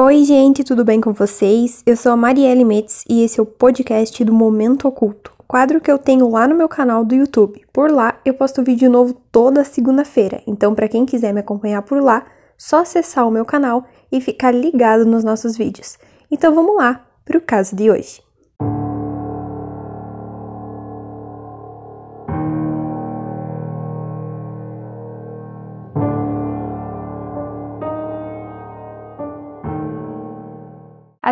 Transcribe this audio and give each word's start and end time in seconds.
Oi, 0.00 0.24
gente, 0.24 0.64
tudo 0.64 0.86
bem 0.86 1.02
com 1.02 1.12
vocês? 1.12 1.82
Eu 1.84 1.98
sou 1.98 2.12
a 2.12 2.16
Marielle 2.16 2.64
Metz 2.64 3.04
e 3.06 3.22
esse 3.22 3.38
é 3.38 3.42
o 3.42 3.46
podcast 3.46 4.24
do 4.24 4.32
Momento 4.32 4.88
Oculto, 4.88 5.34
quadro 5.46 5.82
que 5.82 5.92
eu 5.92 5.98
tenho 5.98 6.30
lá 6.30 6.48
no 6.48 6.54
meu 6.54 6.66
canal 6.66 7.04
do 7.04 7.14
YouTube. 7.14 7.62
Por 7.70 7.90
lá 7.90 8.18
eu 8.24 8.32
posto 8.32 8.62
vídeo 8.62 8.90
novo 8.90 9.12
toda 9.30 9.62
segunda-feira, 9.64 10.42
então 10.46 10.74
para 10.74 10.88
quem 10.88 11.04
quiser 11.04 11.34
me 11.34 11.40
acompanhar 11.40 11.82
por 11.82 12.02
lá, 12.02 12.24
só 12.56 12.80
acessar 12.80 13.28
o 13.28 13.30
meu 13.30 13.44
canal 13.44 13.84
e 14.10 14.18
ficar 14.18 14.50
ligado 14.50 15.04
nos 15.04 15.22
nossos 15.22 15.58
vídeos. 15.58 15.98
Então 16.30 16.54
vamos 16.54 16.74
lá 16.74 17.06
para 17.22 17.36
o 17.36 17.42
caso 17.42 17.76
de 17.76 17.90
hoje. 17.90 18.22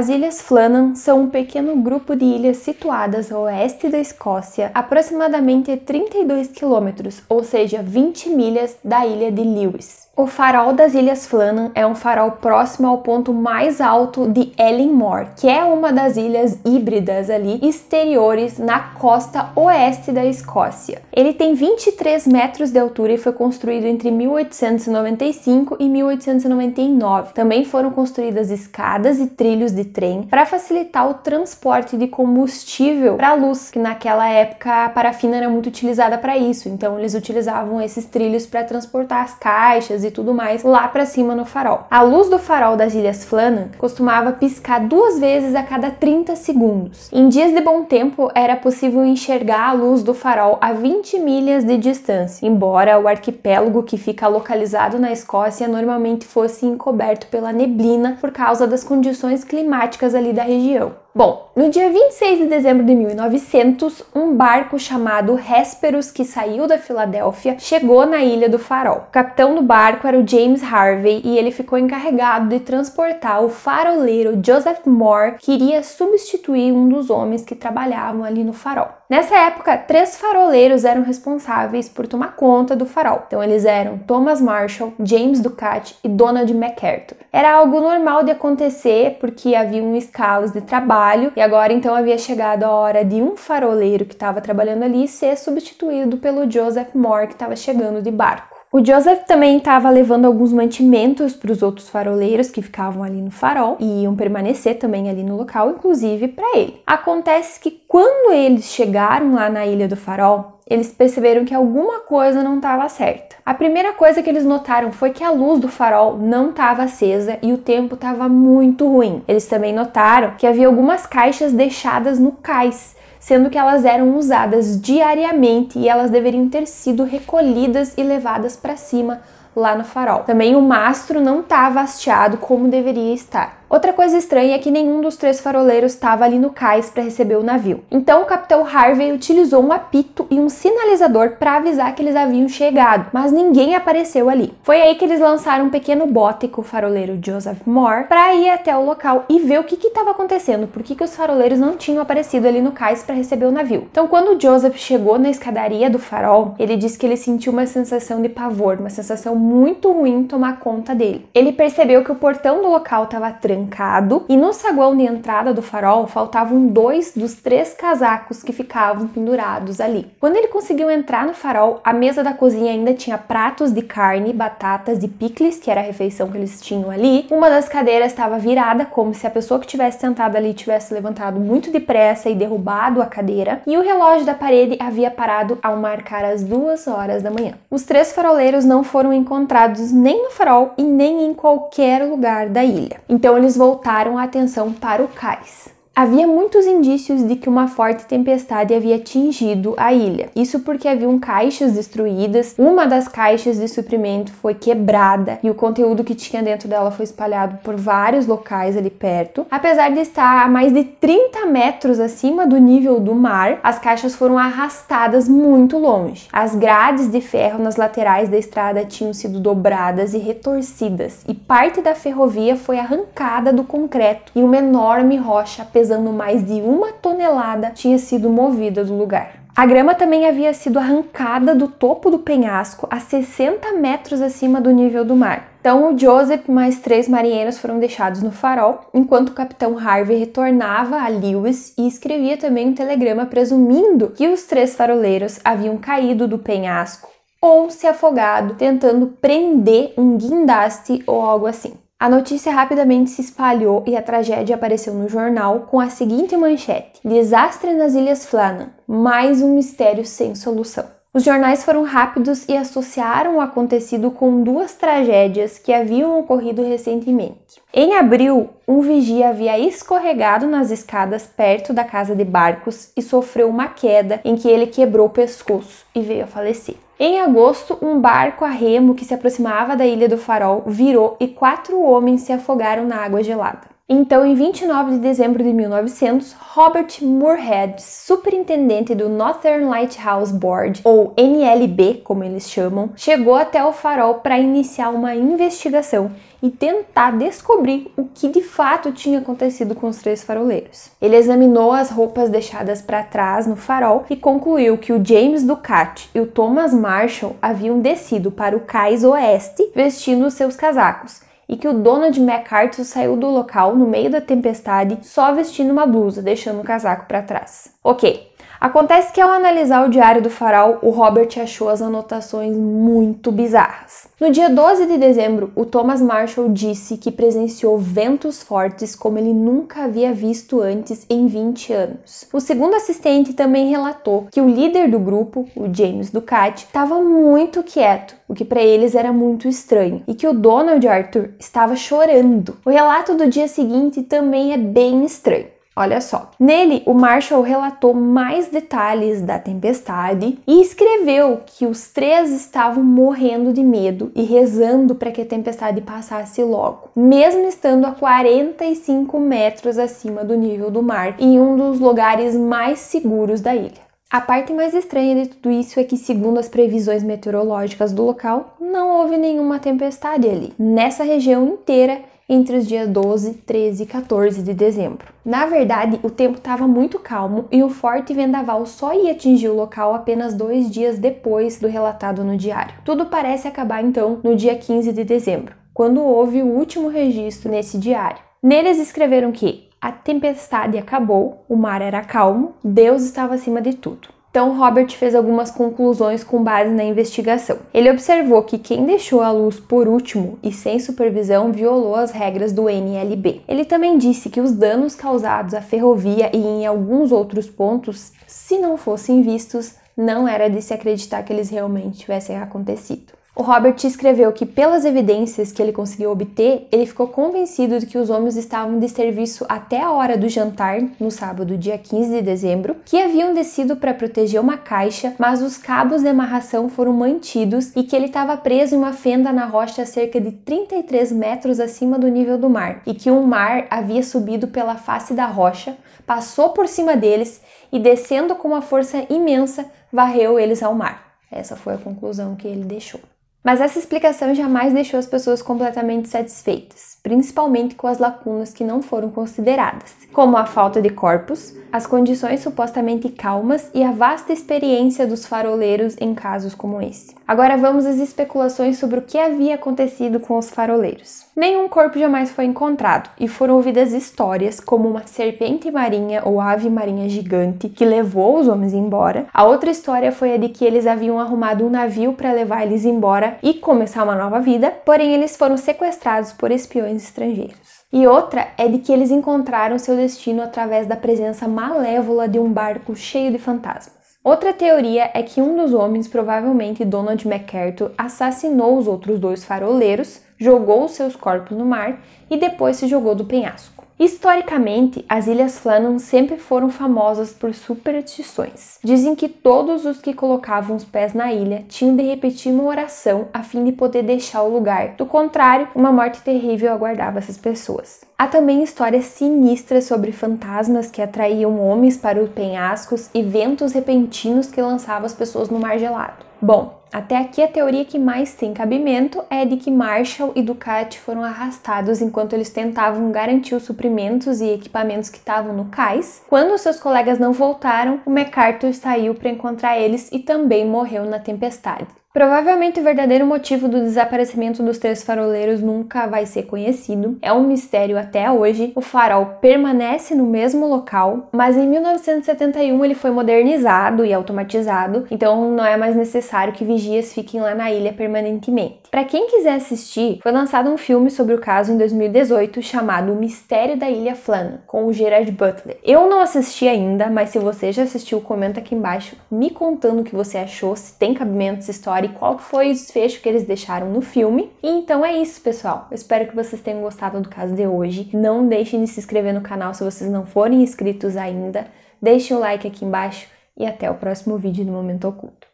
As 0.01 0.09
Ilhas 0.09 0.41
Flannan 0.41 0.95
são 0.95 1.25
um 1.25 1.29
pequeno 1.29 1.77
grupo 1.77 2.17
de 2.17 2.25
ilhas 2.25 2.57
situadas 2.57 3.31
a 3.31 3.39
oeste 3.39 3.91
da 3.91 3.99
Escócia, 3.99 4.71
aproximadamente 4.73 5.77
32 5.77 6.49
quilômetros, 6.49 7.21
ou 7.29 7.45
seja, 7.45 7.83
20 7.83 8.31
milhas 8.31 8.79
da 8.83 9.07
ilha 9.07 9.31
de 9.31 9.43
Lewis. 9.43 10.09
O 10.21 10.27
farol 10.27 10.75
das 10.75 10.93
Ilhas 10.93 11.27
Flannan 11.27 11.71
é 11.75 11.87
um 11.87 11.95
farol 11.95 12.33
próximo 12.33 12.87
ao 12.87 12.99
ponto 12.99 13.33
mais 13.33 13.81
alto 13.81 14.29
de 14.29 14.53
Ellingmore, 14.59 15.29
que 15.35 15.49
é 15.49 15.65
uma 15.65 15.91
das 15.95 16.19
ilhas 16.19 16.59
híbridas 16.63 17.31
ali 17.31 17.59
exteriores 17.67 18.59
na 18.59 18.81
costa 18.81 19.49
oeste 19.57 20.13
da 20.13 20.23
Escócia. 20.27 21.01
Ele 21.11 21.33
tem 21.33 21.55
23 21.55 22.27
metros 22.27 22.71
de 22.71 22.79
altura 22.79 23.15
e 23.15 23.17
foi 23.17 23.33
construído 23.33 23.87
entre 23.87 24.11
1895 24.11 25.79
e 25.81 25.89
1899. 25.89 27.33
Também 27.33 27.65
foram 27.65 27.91
construídas 27.91 28.51
escadas 28.51 29.19
e 29.19 29.27
trilhos 29.27 29.73
de 29.73 29.87
trem 29.87 30.25
para 30.25 30.45
facilitar 30.45 31.09
o 31.09 31.15
transporte 31.15 31.97
de 31.97 32.07
combustível 32.07 33.15
para 33.15 33.31
a 33.31 33.35
luz, 33.35 33.71
que 33.71 33.79
naquela 33.79 34.29
época 34.29 34.85
a 34.85 34.91
parafina 34.91 35.39
era 35.39 35.49
muito 35.49 35.69
utilizada 35.69 36.19
para 36.19 36.37
isso. 36.37 36.69
Então 36.69 36.99
eles 36.99 37.15
utilizavam 37.15 37.81
esses 37.81 38.05
trilhos 38.05 38.45
para 38.45 38.65
transportar 38.65 39.25
as 39.25 39.33
caixas 39.33 40.10
e 40.11 40.13
tudo 40.13 40.35
mais 40.35 40.63
lá 40.65 40.87
para 40.89 41.07
cima 41.07 41.35
no 41.35 41.45
farol. 41.45 41.87
A 41.91 42.03
luz 42.03 42.29
do 42.29 42.39
farol 42.39 42.77
das 42.77 42.95
Ilhas 42.95 43.25
Flannan 43.25 43.69
costumava 43.79 44.33
piscar 44.33 44.81
duas 44.81 45.19
vezes 45.19 45.55
a 45.55 45.63
cada 45.63 45.91
30 45.91 46.37
segundos. 46.37 47.09
Em 47.13 47.29
dias 47.29 47.55
de 47.55 47.61
bom 47.61 47.85
tempo 47.85 48.31
era 48.35 48.57
possível 48.57 49.05
enxergar 49.05 49.71
a 49.71 49.73
luz 49.73 50.03
do 50.03 50.13
farol 50.13 50.59
a 50.61 50.73
20 50.73 51.19
milhas 51.21 51.65
de 51.65 51.79
distância, 51.79 52.47
embora 52.47 52.99
o 52.99 53.07
arquipélago 53.07 53.85
que 53.85 53.97
fica 53.97 54.29
localizado 54.29 54.99
na 54.99 55.13
Escócia 55.13 55.69
normalmente 55.69 56.27
fosse 56.27 56.67
encoberto 56.67 57.29
pela 57.29 57.53
neblina 57.53 58.19
por 58.21 58.33
causa 58.33 58.67
das 58.67 58.83
condições 58.83 59.45
climáticas 59.45 60.15
ali 60.15 60.33
da 60.33 60.43
região. 60.43 61.00
Bom, 61.13 61.51
no 61.57 61.69
dia 61.69 61.91
26 61.91 62.39
de 62.39 62.47
dezembro 62.47 62.87
de 62.87 62.95
1900, 62.95 64.05
um 64.15 64.37
barco 64.37 64.79
chamado 64.79 65.37
Hesperus, 65.37 66.09
que 66.13 66.25
saiu 66.25 66.69
da 66.69 66.79
Filadélfia, 66.79 67.57
chegou 67.59 68.07
na 68.07 68.23
Ilha 68.23 68.49
do 68.49 68.61
Farol. 68.61 68.99
O 68.99 69.11
capitão 69.11 69.57
do 69.57 69.61
barco 69.61 70.07
era 70.07 70.17
o 70.17 70.27
James 70.27 70.63
Harvey 70.63 71.21
e 71.25 71.37
ele 71.37 71.51
ficou 71.51 71.77
encarregado 71.77 72.49
de 72.49 72.61
transportar 72.61 73.43
o 73.43 73.49
faroleiro 73.49 74.41
Joseph 74.41 74.87
Moore, 74.87 75.35
que 75.41 75.51
iria 75.51 75.83
substituir 75.83 76.71
um 76.71 76.89
dos 76.89 77.11
homens 77.11 77.45
que 77.45 77.57
trabalhavam 77.57 78.23
ali 78.23 78.45
no 78.45 78.53
farol. 78.53 79.00
Nessa 79.11 79.37
época, 79.37 79.77
três 79.77 80.17
faroleiros 80.17 80.85
eram 80.85 81.03
responsáveis 81.03 81.89
por 81.89 82.07
tomar 82.07 82.37
conta 82.37 82.77
do 82.77 82.87
farol. 82.87 83.25
Então 83.27 83.43
eles 83.43 83.65
eram 83.65 83.99
Thomas 83.99 84.41
Marshall, 84.41 84.93
James 85.01 85.41
Ducat 85.41 85.97
e 86.05 86.09
Donald 86.09 86.55
MacArthur. 86.55 87.17
Era 87.33 87.55
algo 87.55 87.81
normal 87.81 88.23
de 88.23 88.31
acontecer 88.31 89.17
porque 89.19 89.57
haviam 89.57 89.97
escalas 89.97 90.53
de 90.53 90.61
trabalho 90.61 91.33
e 91.35 91.41
agora 91.41 91.73
então 91.73 91.93
havia 91.93 92.17
chegado 92.19 92.63
a 92.63 92.71
hora 92.71 93.05
de 93.05 93.17
um 93.21 93.37
faroleiro 93.37 94.05
que 94.05 94.15
estava 94.15 94.41
trabalhando 94.41 94.85
ali 94.85 95.09
ser 95.09 95.37
substituído 95.37 96.19
pelo 96.19 96.49
Joseph 96.49 96.95
Moore 96.95 97.27
que 97.27 97.33
estava 97.33 97.57
chegando 97.57 98.01
de 98.01 98.13
barco. 98.13 98.50
O 98.73 98.79
Joseph 98.79 99.25
também 99.25 99.57
estava 99.57 99.91
levando 99.91 100.27
alguns 100.27 100.53
mantimentos 100.53 101.35
para 101.35 101.51
os 101.51 101.61
outros 101.61 101.89
faroleiros 101.89 102.53
que 102.53 102.63
ficavam 102.63 103.03
ali 103.03 103.21
no 103.21 103.33
farol 103.33 103.77
e 103.81 104.03
iam 104.03 104.15
permanecer 104.15 104.79
também 104.79 105.11
ali 105.11 105.25
no 105.25 105.37
local, 105.37 105.71
inclusive 105.71 106.29
para 106.29 106.57
ele. 106.57 106.81
Acontece 106.87 107.59
que 107.59 107.83
quando 107.89 108.33
eles 108.33 108.67
chegaram 108.67 109.35
lá 109.35 109.51
na 109.51 109.67
Ilha 109.67 109.89
do 109.89 109.97
Farol, 109.97 110.61
eles 110.69 110.93
perceberam 110.93 111.45
que 111.45 111.53
alguma 111.53 111.99
coisa 112.03 112.45
não 112.45 112.59
estava 112.59 112.89
certa. 112.89 113.35
A 113.45 113.53
primeira 113.55 113.93
coisa 113.93 114.23
que 114.23 114.31
eles 114.31 114.45
notaram 114.45 114.93
foi 114.93 115.11
que 115.11 115.25
a 115.25 115.33
luz 115.33 115.59
do 115.59 115.67
farol 115.67 116.17
não 116.17 116.51
estava 116.51 116.85
acesa 116.85 117.39
e 117.43 117.53
o 117.53 117.59
tempo 117.59 117.97
estava 117.97 118.29
muito 118.29 118.87
ruim. 118.87 119.25
Eles 119.27 119.47
também 119.47 119.73
notaram 119.73 120.35
que 120.39 120.47
havia 120.47 120.69
algumas 120.69 121.07
caixas 121.07 121.53
deixadas 121.53 122.21
no 122.21 122.31
cais 122.31 122.95
sendo 123.21 123.51
que 123.51 123.59
elas 123.59 123.85
eram 123.85 124.17
usadas 124.17 124.81
diariamente 124.81 125.79
e 125.79 125.89
elas 125.89 126.11
deveriam 126.11 126.49
ter 126.49 126.67
sido 126.67 127.05
recolhidas 127.05 127.97
e 127.97 128.03
levadas 128.03 128.57
para 128.57 128.77
cima 128.77 129.21
lá 129.55 129.77
no 129.77 129.85
farol. 129.85 130.25
Também 130.25 130.57
o 130.57 130.63
mastro 130.63 131.21
não 131.21 131.41
estava 131.41 131.83
hasteado 131.83 132.39
como 132.39 132.67
deveria 132.67 133.15
estar. 133.15 133.60
Outra 133.71 133.93
coisa 133.93 134.19
estranha 134.19 134.57
é 134.57 134.59
que 134.59 134.69
nenhum 134.69 135.01
dos 135.01 135.17
três 135.17 135.39
faroleiros 135.39 135.93
estava 135.93 136.25
ali 136.25 136.41
no 136.41 136.51
cais 136.51 136.91
para 136.91 137.05
receber 137.05 137.37
o 137.37 137.43
navio. 137.45 137.85
Então 137.89 138.23
o 138.23 138.27
capitão 138.27 138.67
Harvey 138.67 139.13
utilizou 139.13 139.65
um 139.65 139.71
apito 139.71 140.27
e 140.29 140.41
um 140.41 140.49
sinalizador 140.49 141.37
para 141.39 141.55
avisar 141.55 141.95
que 141.95 142.03
eles 142.03 142.17
haviam 142.17 142.49
chegado, 142.49 143.07
mas 143.13 143.31
ninguém 143.31 143.77
apareceu 143.77 144.29
ali. 144.29 144.53
Foi 144.65 144.83
aí 144.83 144.97
que 144.97 145.05
eles 145.05 145.21
lançaram 145.21 145.67
um 145.67 145.71
pequeno 145.71 146.05
bote 146.09 146.49
com 146.49 146.63
o 146.63 146.65
faroleiro 146.65 147.17
Joseph 147.25 147.61
Moore 147.65 148.09
para 148.09 148.35
ir 148.35 148.51
até 148.51 148.77
o 148.77 148.85
local 148.85 149.25
e 149.29 149.39
ver 149.39 149.61
o 149.61 149.65
que 149.65 149.87
estava 149.87 150.11
acontecendo, 150.11 150.67
por 150.67 150.83
que, 150.83 151.01
os 151.01 151.15
faroleiros 151.15 151.61
não 151.61 151.77
tinham 151.77 152.03
aparecido 152.03 152.49
ali 152.49 152.61
no 152.61 152.73
cais 152.73 153.05
para 153.05 153.15
receber 153.15 153.47
o 153.47 153.53
navio. 153.53 153.87
Então 153.89 154.09
quando 154.09 154.41
Joseph 154.41 154.79
chegou 154.79 155.17
na 155.17 155.31
escadaria 155.31 155.89
do 155.89 156.01
farol, 156.01 156.57
ele 156.59 156.77
disse 156.77 156.99
que 156.99 157.07
ele 157.07 157.17
sentiu 157.17 157.53
uma 157.53 157.67
sensação 157.67 158.21
de 158.21 158.29
pavor, 158.29 158.79
uma 158.81 158.91
sensação 158.91 159.37
muito 159.37 159.93
ruim 159.93 160.25
tomar 160.25 160.59
conta 160.59 160.93
dele. 160.93 161.29
Ele 161.33 161.53
percebeu 161.53 162.03
que 162.03 162.11
o 162.11 162.17
portão 162.17 162.61
do 162.63 162.69
local 162.69 163.05
estava 163.05 163.31
trancado 163.31 163.60
trancado 163.61 164.25
e 164.29 164.37
no 164.37 164.53
saguão 164.53 164.97
de 164.97 165.05
entrada 165.05 165.53
do 165.53 165.63
farol 165.63 166.07
faltavam 166.07 166.69
dois 166.69 167.13
dos 167.15 167.35
três 167.35 167.75
casacos 167.75 168.43
que 168.43 168.53
ficavam 168.53 169.09
pendurados 169.09 169.81
ali. 169.81 170.11
Quando 170.19 170.37
ele 170.37 170.49
conseguiu 170.49 170.91
entrar 170.91 171.27
no 171.27 171.35
farol, 171.35 171.81
a 171.85 171.93
mesa 171.93 172.23
da 172.23 172.33
cozinha 172.33 172.73
ainda 172.73 172.95
tinha 172.95 173.19
pratos 173.19 173.73
de 173.73 173.83
carne, 173.83 174.33
batatas 174.33 175.03
e 175.03 175.09
picles, 175.09 175.59
que 175.59 175.71
era 175.71 175.81
a 175.81 175.85
refeição 175.85 176.29
que 176.29 176.37
eles 176.37 176.61
tinham 176.61 176.91
ali. 176.91 177.27
Uma 177.31 177.51
das 177.51 177.69
cadeiras 177.69 178.13
estava 178.13 178.39
virada, 178.39 178.85
como 178.85 179.15
se 179.15 179.27
a 179.27 179.31
pessoa 179.31 179.61
que 179.61 179.67
tivesse 179.67 180.01
sentada 180.01 180.39
ali 180.39 180.55
tivesse 180.55 180.93
levantado 180.95 181.39
muito 181.39 181.71
depressa 181.71 182.29
e 182.29 182.35
derrubado 182.35 183.03
a 183.03 183.07
cadeira, 183.07 183.63
e 183.67 183.77
o 183.77 183.83
relógio 183.83 184.27
da 184.27 184.35
parede 184.35 184.77
havia 184.81 185.11
parado 185.11 185.59
ao 185.63 185.77
marcar 185.77 186.25
as 186.25 186.43
duas 186.43 186.87
horas 186.87 187.23
da 187.23 187.31
manhã. 187.31 187.55
Os 187.71 187.83
três 187.83 188.13
faroleiros 188.13 188.65
não 188.65 188.83
foram 188.83 189.13
encontrados 189.13 189.93
nem 189.93 190.25
no 190.25 190.31
farol 190.31 190.73
e 190.77 190.83
nem 190.83 191.25
em 191.25 191.35
qualquer 191.35 192.05
lugar 192.05 192.49
da 192.49 192.65
ilha. 192.65 193.01
Então 193.09 193.37
eles 193.37 193.50
voltaram 193.57 194.19
a 194.19 194.25
atenção 194.25 194.73
para 194.73 195.03
o 195.03 195.09
cais. 195.09 195.80
Havia 196.01 196.27
muitos 196.27 196.65
indícios 196.65 197.23
de 197.23 197.37
que 197.37 197.47
uma 197.47 197.69
forte 197.69 198.07
tempestade 198.07 198.73
havia 198.73 198.97
atingido 198.97 199.75
a 199.77 199.93
ilha. 199.93 200.31
Isso 200.35 200.61
porque 200.61 200.89
haviam 200.89 201.19
caixas 201.19 201.73
destruídas, 201.73 202.55
uma 202.57 202.87
das 202.87 203.07
caixas 203.07 203.59
de 203.59 203.69
suprimento 203.69 204.33
foi 204.33 204.55
quebrada 204.55 205.39
e 205.43 205.51
o 205.51 205.55
conteúdo 205.55 206.03
que 206.03 206.15
tinha 206.15 206.43
dentro 206.43 206.71
dela 206.71 206.91
foi 206.91 207.05
espalhado 207.05 207.59
por 207.59 207.77
vários 207.77 208.27
locais 208.27 208.79
ali 208.79 208.89
perto. 208.89 209.47
Apesar 209.51 209.91
de 209.91 210.01
estar 210.01 210.43
a 210.43 210.49
mais 210.49 210.73
de 210.73 210.85
30 210.85 211.45
metros 211.45 212.01
acima 212.01 212.47
do 212.47 212.57
nível 212.57 212.99
do 212.99 213.15
mar, 213.15 213.61
as 213.63 213.79
caixas 213.79 214.15
foram 214.15 214.39
arrastadas 214.39 215.29
muito 215.29 215.77
longe. 215.77 216.29
As 216.33 216.55
grades 216.55 217.11
de 217.11 217.21
ferro 217.21 217.63
nas 217.63 217.77
laterais 217.77 218.31
da 218.31 218.39
estrada 218.39 218.87
tinham 218.87 219.13
sido 219.13 219.39
dobradas 219.39 220.15
e 220.15 220.19
retorcidas, 220.19 221.23
e 221.29 221.35
parte 221.35 221.83
da 221.83 221.95
ferrovia 221.95 222.57
foi 222.57 222.79
arrancada 222.79 223.53
do 223.53 223.65
concreto 223.65 224.33
e 224.35 224.43
uma 224.43 224.57
enorme 224.57 225.19
rocha 225.19 225.63
pesada 225.63 225.90
pesando 225.91 226.13
mais 226.13 226.47
de 226.47 226.61
uma 226.63 226.93
tonelada, 226.93 227.71
tinha 227.71 227.99
sido 227.99 228.31
movida 228.31 228.85
do 228.85 228.97
lugar. 228.97 229.41
A 229.57 229.67
grama 229.67 229.93
também 229.93 230.25
havia 230.25 230.55
sido 230.55 230.79
arrancada 230.79 231.53
do 231.53 231.67
topo 231.67 232.09
do 232.11 232.21
penhasco 232.21 232.87
a 232.89 233.01
60 233.01 233.73
metros 233.73 234.21
acima 234.21 234.61
do 234.61 234.71
nível 234.71 235.05
do 235.05 235.17
mar. 235.17 235.49
Então, 235.61 235.93
o 235.93 235.99
Joseph 235.99 236.47
mais 236.47 236.79
três 236.79 237.09
marinheiros 237.09 237.59
foram 237.59 237.81
deixados 237.81 238.23
no 238.23 238.31
farol, 238.31 238.83
enquanto 238.95 239.31
o 239.31 239.35
capitão 239.35 239.77
Harvey 239.77 240.17
retornava 240.17 241.01
a 241.01 241.09
Lewis 241.09 241.75
e 241.77 241.89
escrevia 241.89 242.37
também 242.37 242.69
um 242.69 242.75
telegrama 242.75 243.27
presumindo 243.27 244.11
que 244.11 244.29
os 244.29 244.45
três 244.45 244.77
faroleiros 244.77 245.41
haviam 245.45 245.77
caído 245.77 246.29
do 246.29 246.39
penhasco 246.39 247.11
ou 247.43 247.69
se 247.69 247.89
afogado 247.89 248.55
tentando 248.55 249.09
prender 249.21 249.93
um 249.99 250.17
guindaste 250.17 251.03
ou 251.05 251.21
algo 251.21 251.47
assim. 251.47 251.73
A 252.01 252.09
notícia 252.09 252.51
rapidamente 252.51 253.11
se 253.11 253.21
espalhou 253.21 253.85
e 253.87 253.95
a 253.95 254.01
tragédia 254.01 254.55
apareceu 254.55 254.95
no 254.95 255.07
jornal 255.07 255.67
com 255.71 255.79
a 255.79 255.91
seguinte 255.91 256.35
manchete: 256.35 256.99
Desastre 257.05 257.75
nas 257.75 257.93
Ilhas 257.93 258.25
Flannan 258.25 258.71
mais 258.89 259.43
um 259.43 259.55
mistério 259.55 260.03
sem 260.07 260.35
solução. 260.35 260.87
Os 261.13 261.23
jornais 261.23 261.63
foram 261.63 261.83
rápidos 261.83 262.49
e 262.49 262.57
associaram 262.57 263.37
o 263.37 263.41
acontecido 263.43 264.11
com 264.11 264.43
duas 264.43 264.73
tragédias 264.73 265.59
que 265.59 265.75
haviam 265.75 266.19
ocorrido 266.19 266.63
recentemente. 266.63 267.61
Em 267.75 267.95
abril, 267.95 268.49
um 268.67 268.81
vigia 268.81 269.29
havia 269.29 269.59
escorregado 269.59 270.47
nas 270.47 270.71
escadas 270.71 271.27
perto 271.27 271.75
da 271.75 271.85
casa 271.85 272.17
de 272.17 272.25
barcos 272.25 272.93
e 272.97 273.03
sofreu 273.03 273.51
uma 273.51 273.69
queda 273.69 274.23
em 274.25 274.37
que 274.37 274.49
ele 274.49 274.69
quebrou 274.69 275.09
o 275.09 275.11
pescoço 275.11 275.85
e 275.95 276.01
veio 276.01 276.25
a 276.25 276.27
falecer. 276.27 276.77
Em 277.03 277.19
agosto, 277.19 277.79
um 277.81 277.99
barco 277.99 278.45
a 278.45 278.51
remo 278.51 278.95
que 278.95 279.07
se 279.07 279.15
aproximava 279.15 279.75
da 279.75 279.87
Ilha 279.87 280.07
do 280.07 280.19
Farol 280.19 280.65
virou 280.67 281.17
e 281.19 281.27
quatro 281.27 281.81
homens 281.81 282.21
se 282.21 282.31
afogaram 282.31 282.87
na 282.87 282.97
água 282.97 283.23
gelada. 283.23 283.70
Então, 283.93 284.25
em 284.25 284.37
29 284.37 284.93
de 284.93 284.99
dezembro 284.99 285.43
de 285.43 285.53
1900, 285.53 286.37
Robert 286.55 286.87
Moorhead, 287.03 287.83
superintendente 287.83 288.95
do 288.95 289.09
Northern 289.09 289.65
Lighthouse 289.65 290.33
Board, 290.33 290.81
ou 290.85 291.13
NLB, 291.17 292.01
como 292.05 292.23
eles 292.23 292.49
chamam, 292.49 292.91
chegou 292.95 293.35
até 293.35 293.65
o 293.65 293.73
farol 293.73 294.15
para 294.15 294.39
iniciar 294.39 294.91
uma 294.91 295.17
investigação 295.17 296.13
e 296.41 296.51
tentar 296.51 297.19
descobrir 297.19 297.91
o 297.97 298.05
que 298.05 298.29
de 298.29 298.43
fato 298.43 298.93
tinha 298.93 299.19
acontecido 299.19 299.75
com 299.75 299.89
os 299.89 299.97
três 299.97 300.23
faroleiros. 300.23 300.93
Ele 301.03 301.17
examinou 301.17 301.73
as 301.73 301.91
roupas 301.91 302.31
deixadas 302.31 302.81
para 302.81 303.03
trás 303.03 303.45
no 303.45 303.57
farol 303.57 304.05
e 304.09 304.15
concluiu 304.15 304.79
que 304.79 304.93
o 304.93 305.05
James 305.05 305.43
Ducat 305.43 306.09
e 306.15 306.21
o 306.21 306.29
Thomas 306.29 306.73
Marshall 306.73 307.35
haviam 307.43 307.81
descido 307.81 308.31
para 308.31 308.57
o 308.57 308.61
cais 308.61 309.03
oeste 309.03 309.69
vestindo 309.75 310.31
seus 310.31 310.55
casacos 310.55 311.29
e 311.51 311.57
que 311.57 311.67
o 311.67 311.73
Donald 311.75 312.19
MacArthur 312.21 312.85
saiu 312.85 313.17
do 313.17 313.27
local 313.27 313.75
no 313.75 313.85
meio 313.85 314.09
da 314.09 314.21
tempestade 314.21 314.99
só 315.03 315.35
vestindo 315.35 315.73
uma 315.73 315.85
blusa, 315.85 316.23
deixando 316.23 316.61
o 316.61 316.65
casaco 316.65 317.07
para 317.07 317.23
trás. 317.23 317.75
Ok, 317.83 318.30
Acontece 318.61 319.11
que 319.11 319.21
ao 319.23 319.31
analisar 319.31 319.87
o 319.87 319.89
diário 319.89 320.21
do 320.21 320.29
farol, 320.29 320.79
o 320.83 320.91
Robert 320.91 321.31
achou 321.41 321.71
as 321.71 321.81
anotações 321.81 322.55
muito 322.55 323.33
bizarras. 323.33 324.07
No 324.21 324.31
dia 324.31 324.51
12 324.51 324.85
de 324.85 324.99
dezembro, 324.99 325.51
o 325.57 325.65
Thomas 325.65 326.03
Marshall 326.03 326.51
disse 326.51 326.99
que 326.99 327.11
presenciou 327.11 327.79
ventos 327.79 328.43
fortes 328.43 328.95
como 328.95 329.17
ele 329.17 329.33
nunca 329.33 329.85
havia 329.85 330.13
visto 330.13 330.61
antes 330.61 331.07
em 331.09 331.27
20 331.27 331.73
anos. 331.73 332.29
O 332.31 332.39
segundo 332.39 332.75
assistente 332.75 333.33
também 333.33 333.71
relatou 333.71 334.27
que 334.31 334.43
o 334.43 334.49
líder 334.51 334.91
do 334.91 334.99
grupo, 334.99 335.49
o 335.57 335.75
James 335.75 336.11
Ducati, 336.11 336.67
estava 336.67 337.01
muito 337.01 337.63
quieto, 337.63 338.15
o 338.29 338.35
que 338.35 338.45
para 338.45 338.61
eles 338.61 338.95
era 338.95 339.11
muito 339.11 339.49
estranho, 339.49 340.03
e 340.07 340.15
que 340.15 340.29
o 340.29 340.35
Donald 340.35 340.87
Arthur 340.87 341.31
estava 341.39 341.75
chorando. 341.77 342.59
O 342.63 342.69
relato 342.69 343.15
do 343.15 343.27
dia 343.27 343.49
seguinte 343.49 344.03
também 344.03 344.53
é 344.53 344.59
bem 344.59 345.03
estranho. 345.07 345.47
Olha 345.81 345.99
só. 346.03 346.31
Nele, 346.39 346.83
o 346.85 346.93
Marshall 346.93 347.41
relatou 347.41 347.95
mais 347.95 348.49
detalhes 348.49 349.23
da 349.23 349.39
tempestade 349.39 350.39
e 350.47 350.61
escreveu 350.61 351.41
que 351.47 351.65
os 351.65 351.89
três 351.89 352.31
estavam 352.31 352.85
morrendo 352.85 353.51
de 353.51 353.63
medo 353.63 354.13
e 354.15 354.23
rezando 354.23 354.95
para 354.95 355.11
que 355.11 355.23
a 355.23 355.25
tempestade 355.25 355.81
passasse 355.81 356.43
logo, 356.43 356.91
mesmo 356.95 357.49
estando 357.49 357.87
a 357.87 357.93
45 357.93 359.19
metros 359.19 359.79
acima 359.79 360.23
do 360.23 360.37
nível 360.37 360.71
do 360.71 360.83
mar, 360.83 361.17
em 361.19 361.41
um 361.41 361.57
dos 361.57 361.81
lugares 361.81 362.37
mais 362.37 362.81
seguros 362.81 363.41
da 363.41 363.57
ilha. 363.57 363.89
A 364.11 364.21
parte 364.21 364.53
mais 364.53 364.75
estranha 364.75 365.23
de 365.23 365.31
tudo 365.31 365.51
isso 365.51 365.81
é 365.81 365.85
que, 365.85 365.97
segundo 365.97 366.39
as 366.39 366.49
previsões 366.49 367.03
meteorológicas 367.03 367.91
do 367.91 368.05
local, 368.05 368.55
não 368.61 368.99
houve 368.99 369.17
nenhuma 369.17 369.59
tempestade 369.59 370.29
ali. 370.29 370.53
Nessa 370.59 371.05
região 371.05 371.47
inteira, 371.47 372.03
entre 372.31 372.57
os 372.57 372.67
dias 372.67 372.89
12, 372.89 373.35
13 373.45 373.83
e 373.83 373.87
14 373.87 374.41
de 374.41 374.55
dezembro. 374.55 375.09
Na 375.25 375.47
verdade, 375.47 375.99
o 376.05 376.09
tempo 376.09 376.39
estava 376.39 376.69
muito 376.69 377.01
calmo 377.01 377.47
e 377.51 377.61
o 377.61 377.69
forte 377.69 378.15
vendaval 378.15 378.65
só 378.65 378.95
ia 378.95 379.11
atingir 379.11 379.49
o 379.49 379.57
local 379.57 379.93
apenas 379.93 380.33
dois 380.33 380.71
dias 380.71 380.97
depois 380.97 381.59
do 381.59 381.67
relatado 381.67 382.23
no 382.23 382.37
diário. 382.37 382.77
Tudo 382.85 383.07
parece 383.07 383.49
acabar 383.49 383.83
então 383.83 384.21
no 384.23 384.37
dia 384.37 384.55
15 384.55 384.93
de 384.93 385.03
dezembro, 385.03 385.57
quando 385.75 386.01
houve 386.01 386.41
o 386.41 386.47
último 386.47 386.89
registro 386.89 387.51
nesse 387.51 387.77
diário. 387.77 388.23
Neles 388.41 388.79
escreveram 388.79 389.33
que 389.33 389.69
a 389.81 389.91
tempestade 389.91 390.79
acabou, 390.79 391.45
o 391.49 391.57
mar 391.57 391.83
era 391.83 392.03
calmo, 392.03 392.55
Deus 392.63 393.03
estava 393.03 393.35
acima 393.35 393.61
de 393.61 393.75
tudo. 393.75 394.20
Então, 394.31 394.57
Robert 394.57 394.91
fez 394.91 395.13
algumas 395.13 395.51
conclusões 395.51 396.23
com 396.23 396.41
base 396.41 396.71
na 396.71 396.85
investigação. 396.85 397.59
Ele 397.75 397.91
observou 397.91 398.45
que 398.45 398.59
quem 398.59 398.87
deixou 398.87 399.23
a 399.23 399.33
luz 399.33 399.59
por 399.59 399.89
último 399.89 400.39
e 400.41 400.53
sem 400.53 400.79
supervisão 400.79 401.51
violou 401.51 401.97
as 401.97 402.13
regras 402.13 402.53
do 402.53 402.69
NLB. 402.69 403.41
Ele 403.49 403.65
também 403.65 403.99
disse 403.99 404.31
que 404.31 404.41
os 404.41 404.53
danos 404.53 404.95
causados 404.95 405.53
à 405.53 405.61
ferrovia 405.61 406.31
e 406.33 406.39
em 406.39 406.65
alguns 406.65 407.11
outros 407.11 407.49
pontos, 407.49 408.13
se 408.25 408.57
não 408.57 408.77
fossem 408.77 409.21
vistos, 409.21 409.75
não 409.97 410.29
era 410.29 410.49
de 410.49 410.63
se 410.63 410.73
acreditar 410.73 411.25
que 411.25 411.33
eles 411.33 411.51
realmente 411.51 411.99
tivessem 411.99 412.39
acontecido. 412.39 413.20
O 413.33 413.43
Robert 413.43 413.77
escreveu 413.85 414.33
que, 414.33 414.45
pelas 414.45 414.85
evidências 414.85 415.53
que 415.53 415.63
ele 415.63 415.73
conseguiu 415.73 416.11
obter, 416.11 416.67
ele 416.71 416.85
ficou 416.85 417.07
convencido 417.07 417.79
de 417.79 417.87
que 417.87 417.97
os 417.97 418.11
homens 418.11 418.37
estavam 418.37 418.81
de 418.81 418.89
serviço 418.89 419.47
até 419.49 419.81
a 419.81 419.93
hora 419.93 420.19
do 420.19 420.29
jantar, 420.29 420.83
no 420.99 421.13
sábado, 421.13 421.57
dia 421.57 421.79
15 421.79 422.11
de 422.11 422.23
dezembro, 422.23 422.77
que 422.85 423.01
haviam 423.01 423.33
descido 423.33 423.77
para 423.77 423.95
proteger 423.95 424.41
uma 424.41 424.59
caixa, 424.59 425.15
mas 425.17 425.43
os 425.43 425.57
cabos 425.57 426.03
de 426.03 426.09
amarração 426.09 426.69
foram 426.69 426.93
mantidos 426.93 427.71
e 427.77 427.85
que 427.85 427.95
ele 427.95 428.07
estava 428.07 428.37
preso 428.37 428.75
em 428.75 428.79
uma 428.79 428.93
fenda 428.93 429.33
na 429.33 429.47
rocha 429.47 429.83
a 429.83 429.87
cerca 429.87 430.21
de 430.21 430.33
33 430.33 431.13
metros 431.13 431.61
acima 431.61 432.01
do 432.01 432.09
nível 432.09 432.37
do 432.37 432.51
mar, 432.51 432.83
e 432.85 432.93
que 432.93 433.13
um 433.13 433.23
mar 433.23 433.65
havia 433.71 434.03
subido 434.03 434.49
pela 434.49 434.75
face 434.75 435.15
da 435.15 435.27
rocha, 435.27 435.79
passou 436.05 436.51
por 436.51 436.67
cima 436.67 436.97
deles 436.97 437.41
e, 437.71 437.79
descendo 437.79 438.35
com 438.35 438.49
uma 438.49 438.61
força 438.61 439.07
imensa, 439.09 439.67
varreu 439.93 440.37
eles 440.37 440.65
ao 440.65 440.75
mar. 440.75 441.15
Essa 441.31 441.55
foi 441.55 441.75
a 441.75 441.79
conclusão 441.79 442.35
que 442.35 442.49
ele 442.49 442.65
deixou. 442.65 443.01
Mas 443.43 443.59
essa 443.59 443.79
explicação 443.79 444.35
jamais 444.35 444.75
deixou 444.75 445.01
as 445.01 445.07
pessoas 445.07 445.41
completamente 445.41 446.09
satisfeitas, 446.09 446.99
principalmente 447.03 447.75
com 447.75 447.87
as 447.87 447.99
lacunas 447.99 448.53
que 448.53 448.63
não 448.63 448.83
foram 448.83 449.09
consideradas, 449.09 449.97
como 450.13 450.37
a 450.37 450.45
falta 450.45 450.83
de 450.83 450.91
corpos, 450.91 451.55
as 451.73 451.87
condições 451.87 452.41
supostamente 452.41 453.09
calmas 453.09 453.71
e 453.73 453.83
a 453.83 453.93
vasta 453.93 454.33
experiência 454.33 455.07
dos 455.07 455.25
faroleiros 455.25 455.97
em 456.01 456.15
casos 456.15 456.55
como 456.55 456.83
esse. 456.83 457.15
Agora 457.27 457.57
vamos 457.57 457.87
às 457.87 457.97
especulações 457.97 458.77
sobre 458.77 458.99
o 458.99 459.03
que 459.03 459.17
havia 459.17 459.55
acontecido 459.55 460.21
com 460.21 460.37
os 460.37 460.51
faroleiros. 460.51 461.25
Nenhum 461.35 461.69
corpo 461.69 461.99
jamais 461.99 462.31
foi 462.31 462.45
encontrado 462.45 463.09
e 463.19 463.27
foram 463.27 463.55
ouvidas 463.55 463.93
histórias 463.93 464.61
como 464.61 464.89
uma 464.89 465.07
serpente 465.07 465.71
marinha 465.71 466.23
ou 466.25 466.41
ave 466.41 466.69
marinha 466.69 467.09
gigante 467.09 467.69
que 467.69 467.85
levou 467.85 468.39
os 468.39 468.49
homens 468.49 468.75
embora. 468.75 469.27
A 469.33 469.45
outra 469.45 469.71
história 469.71 470.13
foi 470.13 470.35
a 470.35 470.37
de 470.37 470.49
que 470.49 470.65
eles 470.65 470.87
haviam 470.87 471.19
arrumado 471.19 471.65
um 471.65 471.71
navio 471.71 472.13
para 472.13 472.33
levar 472.33 472.67
eles 472.67 472.85
embora 472.85 473.30
e 473.43 473.55
começar 473.55 474.05
uma 474.05 474.15
nova 474.15 474.41
vida, 474.41 474.71
porém 474.85 475.15
eles 475.15 475.37
foram 475.37 475.57
sequestrados 475.57 476.33
por 476.33 476.51
espiões 476.51 477.03
estrangeiros. 477.03 477.81
E 477.93 478.07
outra 478.07 478.49
é 478.57 478.69
de 478.69 478.79
que 478.79 478.93
eles 478.93 479.11
encontraram 479.11 479.79
seu 479.79 479.97
destino 479.97 480.43
através 480.43 480.87
da 480.87 480.97
presença 480.97 481.49
malévola 481.49 482.29
de 482.29 482.39
um 482.39 482.53
barco 482.53 482.95
cheio 482.95 483.33
de 483.33 483.39
fantasmas. 483.39 484.01
Outra 484.23 484.53
teoria 484.53 485.11
é 485.15 485.23
que 485.23 485.41
um 485.41 485.57
dos 485.57 485.73
homens, 485.73 486.07
provavelmente 486.07 486.85
Donald 486.85 487.27
MacArthur, 487.27 487.93
assassinou 487.97 488.77
os 488.77 488.87
outros 488.87 489.19
dois 489.19 489.45
faroleiros, 489.45 490.21
jogou 490.41 490.89
seus 490.89 491.15
corpos 491.15 491.57
no 491.57 491.67
mar 491.67 492.01
e 492.31 492.37
depois 492.39 492.77
se 492.77 492.89
jogou 492.89 493.15
do 493.15 493.27
penhasco. 493.27 493.81
Historicamente, 494.01 495.05
as 495.07 495.27
Ilhas 495.27 495.59
Flannan 495.59 495.99
sempre 495.99 496.39
foram 496.39 496.71
famosas 496.71 497.35
por 497.35 497.53
superstições. 497.53 498.79
Dizem 498.83 499.15
que 499.15 499.29
todos 499.29 499.85
os 499.85 500.01
que 500.01 500.15
colocavam 500.15 500.75
os 500.75 500.85
pés 500.85 501.13
na 501.13 501.31
ilha 501.35 501.67
tinham 501.69 501.95
de 501.95 502.03
repetir 502.05 502.51
uma 502.51 502.65
oração 502.65 503.29
a 503.31 503.43
fim 503.43 503.63
de 503.63 503.73
poder 503.73 504.03
deixar 504.03 504.43
o 504.43 504.51
lugar. 504.51 504.95
Do 504.97 505.05
contrário, 505.05 505.69
uma 505.75 505.93
morte 505.93 506.23
terrível 506.23 506.73
aguardava 506.73 507.19
essas 507.19 507.37
pessoas. 507.37 508.01
Há 508.17 508.27
também 508.27 508.63
histórias 508.63 509.05
sinistras 509.05 509.85
sobre 509.85 510.13
fantasmas 510.13 510.91
que 510.91 511.03
atraíam 511.03 511.61
homens 511.61 511.99
para 511.99 512.23
os 512.23 512.31
penhascos 512.31 513.11
e 513.13 513.23
ventos 513.23 513.73
repentinos 513.73 514.47
que 514.47 514.63
lançavam 514.63 515.05
as 515.05 515.15
pessoas 515.15 515.51
no 515.51 515.61
mar 515.61 515.79
gelado. 515.79 516.30
Bom, 516.43 516.81
até 516.91 517.19
aqui 517.19 517.43
a 517.43 517.49
teoria 517.49 517.85
que 517.85 517.99
mais 517.99 518.35
tem 518.35 518.55
cabimento 518.55 519.23
é 519.29 519.45
de 519.45 519.57
que 519.57 519.71
Marshall 519.71 520.33
e 520.35 520.43
Ducati 520.43 520.99
foram 520.99 521.23
arrastados 521.23 522.01
enquanto 522.01 522.33
eles 522.33 522.51
tentavam 522.51 523.13
garantir 523.13 523.55
os 523.55 523.63
suprimentos 523.63 524.41
e 524.41 524.49
equipamentos 524.49 525.11
que 525.11 525.19
estavam 525.19 525.55
no 525.55 525.67
cais. 525.67 526.23
Quando 526.29 526.57
seus 526.59 526.81
colegas 526.81 527.19
não 527.19 527.33
voltaram, 527.33 528.01
o 528.07 528.11
MacArthur 528.11 528.73
saiu 528.73 529.15
para 529.15 529.31
encontrar 529.31 529.79
eles 529.79 530.09
e 530.11 530.19
também 530.19 530.67
morreu 530.67 531.05
na 531.05 531.19
tempestade. 531.19 531.87
Provavelmente 532.13 532.81
o 532.81 532.83
verdadeiro 532.83 533.25
motivo 533.25 533.69
do 533.69 533.83
desaparecimento 533.83 534.65
dos 534.65 534.79
três 534.79 535.05
faroleiros 535.05 535.63
nunca 535.63 536.09
vai 536.09 536.27
ser 536.27 536.43
conhecido. 536.43 537.17
É 537.23 537.33
um 537.33 537.47
mistério 537.47 537.97
até 537.97 538.29
hoje. 538.29 538.73
O 538.75 538.81
farol 538.81 539.39
permanece 539.41 540.13
no 540.17 540.27
mesmo 540.27 540.67
local, 540.67 541.29
mas 541.31 541.57
em 541.57 541.69
1971 541.69 542.85
ele 542.85 542.97
foi 542.97 543.13
modernizado 543.13 544.05
e 544.05 544.13
automatizado, 544.13 545.07
então 545.09 545.53
não 545.53 545.65
é 545.65 545.77
mais 545.77 545.95
necessário 545.95 546.53
que 546.53 546.65
vigias 546.65 547.13
fiquem 547.13 547.41
lá 547.41 547.55
na 547.55 547.71
ilha 547.71 547.93
permanentemente. 547.93 548.81
Para 548.91 549.05
quem 549.05 549.29
quiser 549.29 549.55
assistir, 549.55 550.19
foi 550.21 550.33
lançado 550.33 550.69
um 550.69 550.77
filme 550.77 551.13
sobre 551.13 551.33
o 551.33 551.39
caso 551.39 551.73
em 551.73 551.79
2018 551.79 552.61
chamado 552.61 553.13
O 553.13 553.17
Mistério 553.17 553.77
da 553.77 553.89
Ilha 553.89 554.17
Flannan, 554.17 554.59
com 554.67 554.87
o 554.87 554.93
Gerard 554.93 555.31
Butler. 555.31 555.79
Eu 555.85 556.11
não 556.11 556.19
assisti 556.19 556.67
ainda, 556.67 557.09
mas 557.09 557.31
se 557.31 557.39
você 557.39 557.71
já 557.71 557.85
assistiu, 557.85 558.21
comenta 558.21 558.59
aqui 558.59 558.75
embaixo 558.75 559.17
me 559.31 559.51
contando 559.51 560.01
o 560.01 560.05
que 560.05 560.17
você 560.17 560.39
achou, 560.39 560.75
se 560.75 560.99
tem 560.99 561.15
cabimento 561.15 561.61
essa 561.61 561.71
história 562.01 562.07
e 562.07 562.19
qual 562.19 562.39
foi 562.39 562.71
o 562.71 562.73
desfecho 562.73 563.21
que 563.21 563.29
eles 563.29 563.45
deixaram 563.45 563.91
no 563.91 564.01
filme. 564.01 564.51
E 564.63 564.69
então 564.69 565.05
é 565.05 565.17
isso, 565.17 565.41
pessoal. 565.41 565.87
Eu 565.91 565.95
espero 565.95 566.29
que 566.29 566.35
vocês 566.35 566.61
tenham 566.63 566.81
gostado 566.81 567.21
do 567.21 567.29
caso 567.29 567.55
de 567.55 567.67
hoje. 567.67 568.09
Não 568.13 568.47
deixem 568.47 568.83
de 568.83 568.91
se 568.91 569.01
inscrever 569.01 569.35
no 569.35 569.41
canal 569.41 569.75
se 569.75 569.85
vocês 569.85 570.11
não 570.11 570.25
forem 570.27 570.63
inscritos 570.63 571.17
ainda. 571.17 571.67
Deixem 572.01 572.37
o 572.37 572.41
like 572.41 572.67
aqui 572.67 572.85
embaixo 572.85 573.29
e 573.57 573.67
até 573.67 573.91
o 573.91 573.95
próximo 573.95 574.39
vídeo 574.39 574.65
do 574.65 574.73
Momento 574.73 575.07
Oculto. 575.07 575.50